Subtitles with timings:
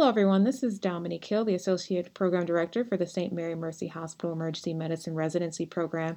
[0.00, 0.44] Hello, everyone.
[0.44, 3.34] This is Dominique Hill, the Associate Program Director for the St.
[3.34, 6.16] Mary Mercy Hospital Emergency Medicine Residency Program.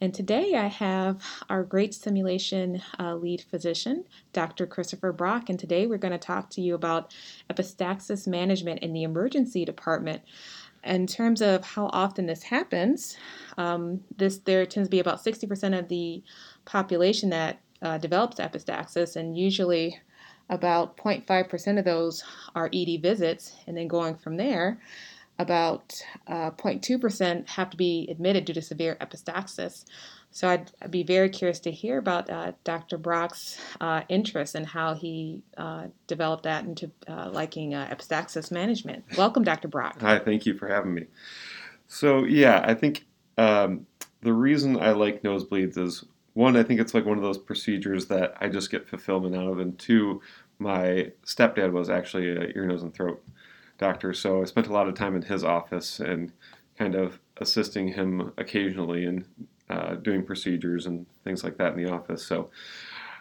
[0.00, 4.66] And today I have our great simulation uh, lead physician, Dr.
[4.66, 5.48] Christopher Brock.
[5.48, 7.14] And today we're going to talk to you about
[7.48, 10.22] epistaxis management in the emergency department.
[10.82, 13.16] In terms of how often this happens,
[13.56, 16.24] um, this there tends to be about 60% of the
[16.64, 20.00] population that uh, develops epistaxis, and usually
[20.50, 22.22] about 0.5% of those
[22.54, 24.80] are ED visits, and then going from there,
[25.38, 29.84] about uh, 0.2% have to be admitted due to severe epistaxis.
[30.32, 32.98] So I'd, I'd be very curious to hear about uh, Dr.
[32.98, 39.04] Brock's uh, interest and how he uh, developed that into uh, liking uh, epistaxis management.
[39.16, 39.68] Welcome, Dr.
[39.68, 40.00] Brock.
[40.00, 41.06] Hi, thank you for having me.
[41.88, 43.06] So yeah, I think
[43.38, 43.86] um,
[44.20, 46.04] the reason I like nosebleeds is
[46.34, 49.48] one, I think it's like one of those procedures that I just get fulfillment out
[49.48, 50.22] of, and two,
[50.60, 53.22] my stepdad was actually a ear, nose, and throat
[53.78, 56.32] doctor, so I spent a lot of time in his office and
[56.78, 59.24] kind of assisting him occasionally in
[59.70, 62.24] uh, doing procedures and things like that in the office.
[62.24, 62.50] So,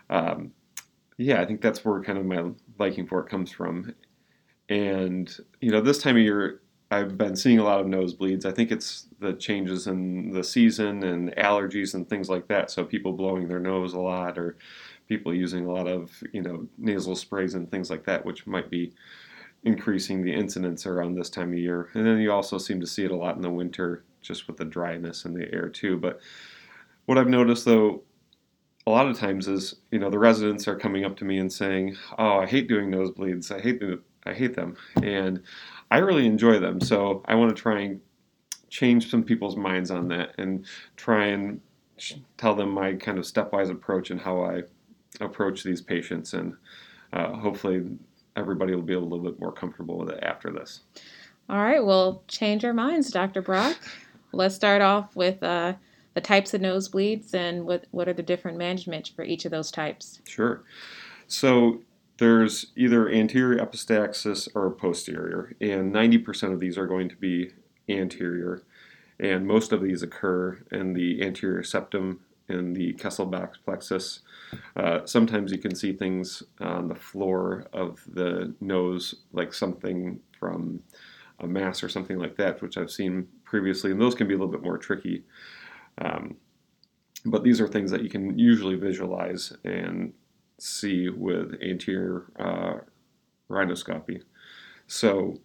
[0.09, 0.51] um,
[1.17, 3.93] yeah, I think that's where kind of my liking for it comes from.
[4.67, 8.45] And you know, this time of year, I've been seeing a lot of nosebleeds.
[8.45, 12.71] I think it's the changes in the season and allergies and things like that.
[12.71, 14.57] So people blowing their nose a lot, or
[15.09, 18.69] people using a lot of you know nasal sprays and things like that, which might
[18.69, 18.93] be
[19.63, 21.89] increasing the incidence around this time of year.
[21.93, 24.55] And then you also seem to see it a lot in the winter, just with
[24.55, 25.97] the dryness in the air too.
[25.97, 26.21] But
[27.07, 28.03] what I've noticed though,
[28.87, 31.51] a lot of times is you know the residents are coming up to me and
[31.51, 33.51] saying, "Oh, I hate doing nosebleeds.
[33.51, 34.03] I hate them.
[34.25, 35.41] I hate them," and
[35.91, 36.79] I really enjoy them.
[36.79, 37.99] So I want to try and
[38.69, 41.59] change some people's minds on that and try and
[42.37, 44.61] tell them my kind of stepwise approach and how I
[45.19, 46.33] approach these patients.
[46.33, 46.55] And
[47.13, 47.85] uh, hopefully,
[48.35, 50.81] everybody will be a little bit more comfortable with it after this.
[51.49, 53.41] All right, well, change our minds, Dr.
[53.41, 53.77] Brock.
[54.31, 55.73] Let's start off with uh,
[56.13, 59.71] the types of nosebleeds and what, what are the different managements for each of those
[59.71, 60.21] types.
[60.27, 60.63] Sure.
[61.27, 61.81] So
[62.17, 67.51] there's either anterior epistaxis or posterior, and 90% of these are going to be
[67.87, 68.61] anterior,
[69.19, 74.21] and most of these occur in the anterior septum and the Kesselbach plexus.
[74.75, 80.81] Uh, sometimes you can see things on the floor of the nose, like something from
[81.39, 84.37] a mass or something like that, which I've seen previously, and those can be a
[84.37, 85.23] little bit more tricky.
[85.99, 86.35] Um,
[87.25, 90.13] but these are things that you can usually visualize and
[90.57, 92.73] see with anterior uh,
[93.49, 94.21] rhinoscopy.
[94.87, 95.39] So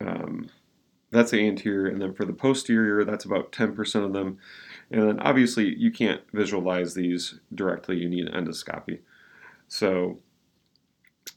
[0.00, 0.50] um,
[1.10, 4.38] that's the anterior, and then for the posterior, that's about 10% of them.
[4.90, 9.00] And then obviously, you can't visualize these directly, you need endoscopy.
[9.68, 10.18] So,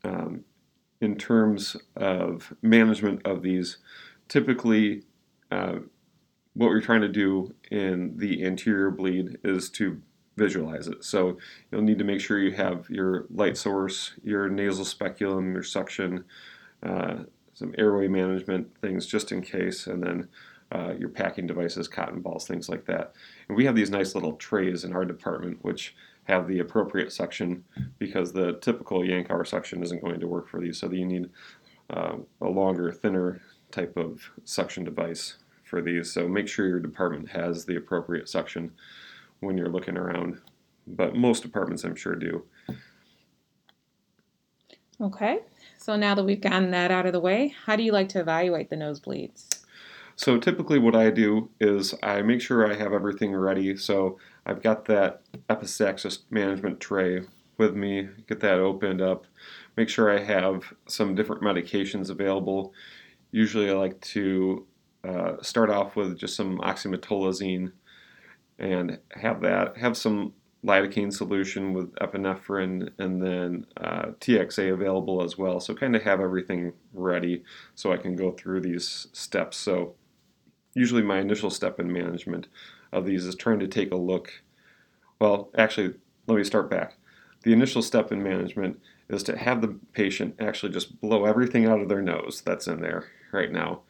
[0.04, 0.46] um,
[1.02, 3.78] in terms of management of these,
[4.28, 5.04] typically,
[5.52, 5.80] uh,
[6.54, 10.02] what we're trying to do in the anterior bleed is to
[10.36, 11.04] visualize it.
[11.04, 11.38] So
[11.72, 16.24] you'll need to make sure you have your light source, your nasal speculum, your suction,
[16.84, 17.24] uh,
[17.54, 20.30] some airway management things just in case, and then
[20.72, 23.13] uh, your packing devices, cotton balls, things like that.
[23.47, 27.63] And we have these nice little trays in our department which have the appropriate suction
[27.97, 30.78] because the typical Yankauer suction isn't going to work for these.
[30.78, 31.30] So you need
[31.90, 33.41] uh, a longer, thinner
[33.72, 36.12] type of suction device for these.
[36.12, 38.72] So make sure your department has the appropriate suction
[39.40, 40.40] when you're looking around.
[40.86, 42.44] But most departments, I'm sure, do.
[45.01, 45.40] Okay,
[45.78, 48.19] so now that we've gotten that out of the way, how do you like to
[48.19, 49.59] evaluate the nosebleeds?
[50.19, 53.78] So typically, what I do is I make sure I have everything ready.
[53.78, 57.22] So I've got that epistaxis management tray
[57.57, 59.28] with me, get that opened up,
[59.78, 62.74] make sure I have some different medications available.
[63.31, 64.68] Usually, I like to
[65.07, 67.72] uh, start off with just some oxymetazoline
[68.57, 70.34] and have that, have some
[70.66, 75.62] lidocaine solution with epinephrine and then uh, TXA available as well.
[75.62, 79.56] So kind of have everything ready so I can go through these steps.
[79.56, 79.95] So
[80.74, 82.48] usually my initial step in management
[82.92, 84.44] of these is trying to take a look.
[85.19, 85.95] Well, actually,
[86.27, 86.98] let me start back.
[87.44, 88.80] The initial step in management
[89.10, 92.81] is to have the patient actually just blow everything out of their nose that's in
[92.81, 93.81] there right now.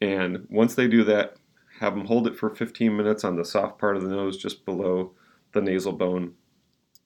[0.00, 1.36] And once they do that,
[1.80, 4.64] have them hold it for 15 minutes on the soft part of the nose just
[4.64, 5.12] below
[5.52, 6.34] the nasal bone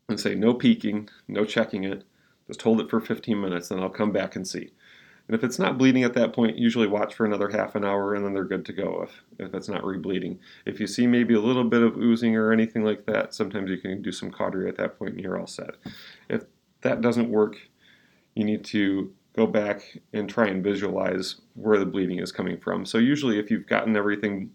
[0.09, 2.05] and say no peeking, no checking it,
[2.47, 4.71] just hold it for 15 minutes and I'll come back and see.
[5.29, 8.15] And if it's not bleeding at that point, usually watch for another half an hour
[8.15, 10.39] and then they're good to go if, if it's not rebleeding.
[10.65, 13.79] If you see maybe a little bit of oozing or anything like that, sometimes you
[13.79, 15.75] can do some cautery at that point and you're all set.
[16.29, 16.45] If
[16.83, 17.57] that doesn't work,
[18.35, 22.87] you need to go back and try and visualize where the bleeding is coming from.
[22.87, 24.51] So usually, if you've gotten everything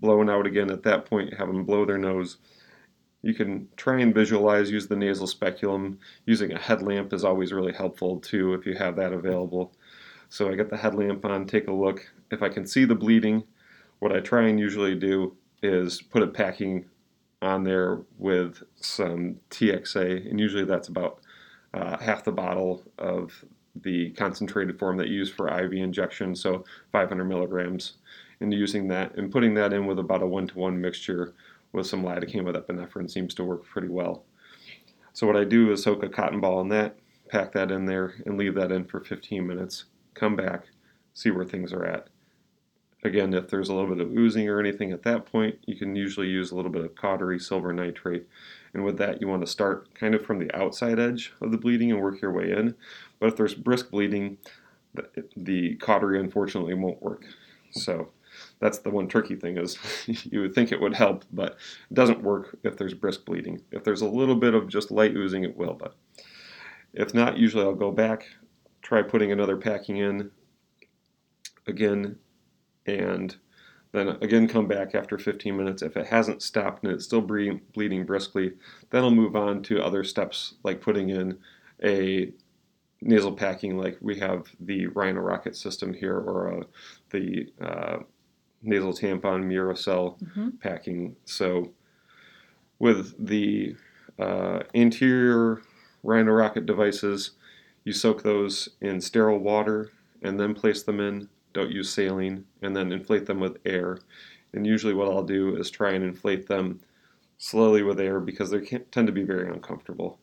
[0.00, 2.38] blown out again at that point, have them blow their nose.
[3.22, 5.98] You can try and visualize, use the nasal speculum.
[6.24, 9.72] Using a headlamp is always really helpful too if you have that available.
[10.30, 12.08] So I get the headlamp on, take a look.
[12.30, 13.42] If I can see the bleeding,
[13.98, 16.86] what I try and usually do is put a packing
[17.42, 21.20] on there with some TXA, and usually that's about
[21.74, 23.44] uh, half the bottle of
[23.82, 27.94] the concentrated form that you use for IV injection, so 500 milligrams,
[28.40, 31.34] and using that and putting that in with about a one to one mixture
[31.72, 34.24] with some lidocaine with epinephrine seems to work pretty well.
[35.12, 36.96] So what I do is soak a cotton ball in that,
[37.28, 39.86] pack that in there, and leave that in for 15 minutes.
[40.14, 40.66] Come back,
[41.14, 42.08] see where things are at.
[43.02, 45.96] Again, if there's a little bit of oozing or anything at that point, you can
[45.96, 48.26] usually use a little bit of cautery silver nitrate.
[48.74, 51.56] And with that, you want to start kind of from the outside edge of the
[51.56, 52.74] bleeding and work your way in.
[53.18, 54.36] But if there's brisk bleeding,
[55.36, 57.24] the, cautery unfortunately won't work.
[57.72, 58.10] So
[58.58, 61.56] that's the one tricky thing is you would think it would help, but
[61.90, 63.62] it doesn't work if there's brisk bleeding.
[63.72, 65.74] If there's a little bit of just light oozing, it will.
[65.74, 65.94] But
[66.92, 68.28] if not, usually I'll go back,
[68.82, 70.30] try putting another packing in
[71.66, 72.16] again,
[72.86, 73.36] and
[73.92, 75.82] then again come back after 15 minutes.
[75.82, 78.52] If it hasn't stopped and it's still bleeding briskly,
[78.90, 81.38] then I'll move on to other steps like putting in
[81.82, 82.32] a
[83.02, 86.64] nasal packing like we have the Rhino Rocket system here or uh,
[87.10, 87.98] the uh,
[88.62, 90.50] nasal tampon Merocel mm-hmm.
[90.60, 91.16] packing.
[91.24, 91.72] So
[92.78, 93.74] with the
[94.18, 95.62] uh, anterior
[96.02, 97.32] Rhino Rocket devices,
[97.84, 99.90] you soak those in sterile water
[100.22, 101.28] and then place them in.
[101.52, 103.98] Don't use saline and then inflate them with air.
[104.52, 106.80] And usually, what I'll do is try and inflate them
[107.38, 110.18] slowly with air because they tend to be very uncomfortable.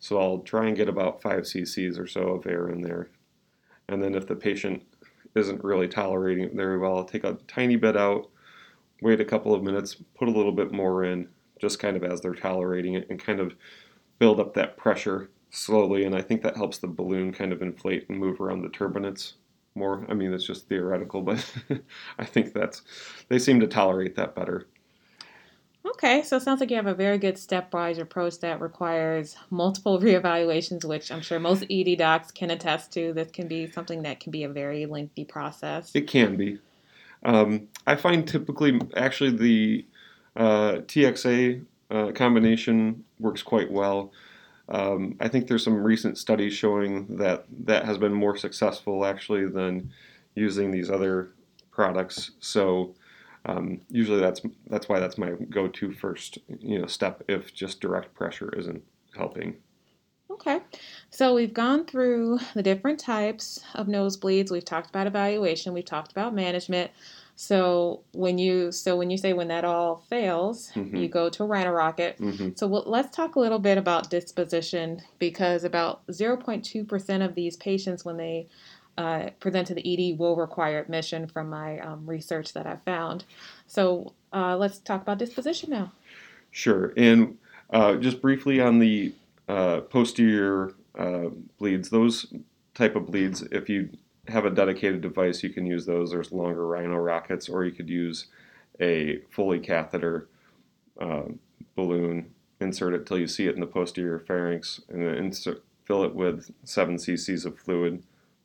[0.00, 3.08] So I'll try and get about 5 cc's or so of air in there.
[3.88, 4.82] And then if the patient
[5.34, 8.28] isn't really tolerating it very well, I'll take a tiny bit out,
[9.02, 11.28] wait a couple of minutes, put a little bit more in,
[11.60, 13.54] just kind of as they're tolerating it, and kind of
[14.18, 16.04] build up that pressure slowly.
[16.04, 19.34] And I think that helps the balloon kind of inflate and move around the turbinates
[19.74, 20.04] more.
[20.08, 21.44] I mean, it's just theoretical, but
[22.18, 22.82] I think that's,
[23.28, 24.66] they seem to tolerate that better.
[25.86, 29.98] Okay, so it sounds like you have a very good stepwise approach that requires multiple
[30.00, 33.12] reevaluations, which I'm sure most ED docs can attest to.
[33.12, 35.90] This can be something that can be a very lengthy process.
[35.94, 36.58] It can be.
[37.24, 39.86] Um, I find typically, actually, the
[40.36, 44.12] uh, TXA uh, combination works quite well.
[44.68, 49.46] Um, I think there's some recent studies showing that that has been more successful actually
[49.46, 49.90] than
[50.34, 51.30] using these other
[51.70, 52.32] products.
[52.40, 52.94] So
[53.46, 58.14] um, usually that's that's why that's my go-to first you know step if just direct
[58.14, 58.82] pressure isn't
[59.16, 59.56] helping.
[60.30, 60.60] Okay,
[61.10, 64.50] so we've gone through the different types of nosebleeds.
[64.50, 65.72] We've talked about evaluation.
[65.72, 66.90] We've talked about management.
[67.40, 70.96] So when you so when you say when that all fails, mm-hmm.
[70.96, 72.18] you go to a Rhino Rocket.
[72.18, 72.48] Mm-hmm.
[72.56, 77.56] So we'll, let's talk a little bit about disposition because about 0.2 percent of these
[77.56, 78.48] patients when they
[78.96, 83.24] uh, present to the ED will require admission from my um, research that I found.
[83.68, 85.92] So uh, let's talk about disposition now.
[86.50, 86.92] Sure.
[86.96, 87.38] And
[87.70, 89.14] uh, just briefly on the
[89.48, 92.34] uh, posterior uh, bleeds, those
[92.74, 93.90] type of bleeds, if you
[94.28, 96.10] have a dedicated device, you can use those.
[96.10, 98.26] There's longer rhino rockets, or you could use
[98.80, 100.28] a Foley catheter
[101.00, 101.24] uh,
[101.74, 102.30] balloon,
[102.60, 106.14] insert it till you see it in the posterior pharynx, and then insert, fill it
[106.14, 108.02] with 7 cc's of fluid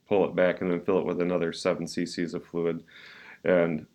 [0.08, 2.84] pull it back, and then fill it with another 7 cc's of fluid.
[3.44, 3.88] And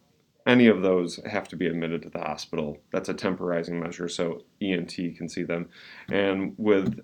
[0.47, 2.79] any of those have to be admitted to the hospital.
[2.91, 5.69] That's a temporizing measure, so ENT can see them.
[6.11, 7.01] And with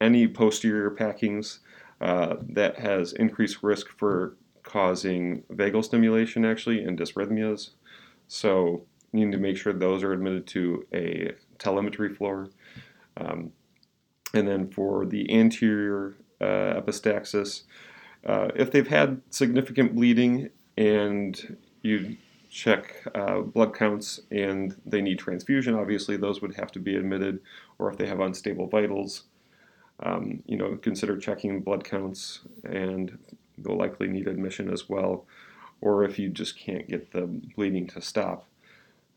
[0.00, 1.58] any posterior packings,
[2.00, 7.70] uh, that has increased risk for causing vagal stimulation actually and dysrhythmias.
[8.28, 12.48] So you need to make sure those are admitted to a telemetry floor.
[13.16, 13.52] Um,
[14.32, 17.62] and then for the anterior uh, epistaxis,
[18.24, 22.16] uh, if they've had significant bleeding and you
[22.48, 27.40] check uh, blood counts and they need transfusion, obviously those would have to be admitted.
[27.78, 29.24] Or if they have unstable vitals,
[30.02, 33.18] um, you know, consider checking blood counts and
[33.58, 35.26] they'll likely need admission as well.
[35.80, 37.22] Or if you just can't get the
[37.56, 38.46] bleeding to stop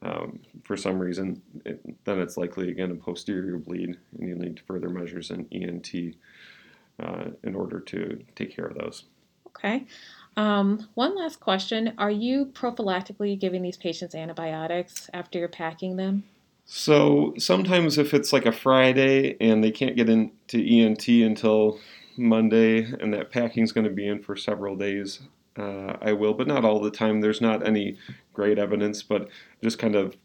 [0.01, 4.61] um, for some reason, it, then it's likely again a posterior bleed and you'll need
[4.67, 6.15] further measures in ENT
[7.01, 9.05] uh, in order to take care of those.
[9.47, 9.85] Okay.
[10.35, 11.93] Um, one last question.
[11.97, 16.23] Are you prophylactically giving these patients antibiotics after you're packing them?
[16.65, 21.79] So sometimes if it's like a Friday and they can't get into ENT until
[22.17, 25.22] Monday and that packing's going to be in for several days,
[25.58, 27.22] uh, I will, but not all the time.
[27.22, 27.98] There's not any
[28.34, 29.29] great evidence, but
[29.62, 30.15] just kind of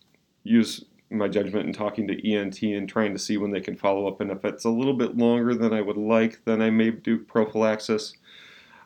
[0.44, 4.06] use my judgment in talking to ENT and trying to see when they can follow
[4.06, 4.20] up.
[4.20, 7.18] And if it's a little bit longer than I would like, then I may do
[7.18, 8.14] prophylaxis.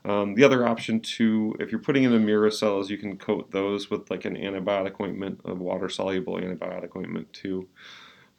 [0.04, 3.90] Um, the other option too, if you're putting in the Merocels, you can coat those
[3.90, 7.68] with like an antibiotic ointment, a water soluble antibiotic ointment too.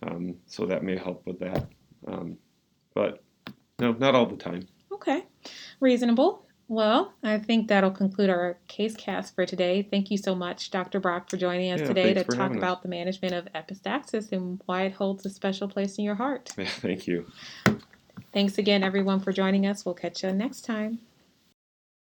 [0.05, 1.67] Um, so that may help with that.
[2.05, 2.37] Um,
[2.93, 3.23] but
[3.79, 4.67] no, not all the time.
[4.91, 5.25] Okay,
[5.79, 6.45] reasonable.
[6.67, 9.83] Well, I think that'll conclude our case cast for today.
[9.83, 10.99] Thank you so much, Dr.
[10.99, 12.61] Brock, for joining us Yeah, today to talk having us.
[12.61, 16.51] about the management of epistaxis and why it holds a special place in your heart.
[16.57, 17.27] Yeah, Thank you.
[18.33, 19.85] Thanks again, everyone, for joining us.
[19.85, 20.99] We'll catch you next time.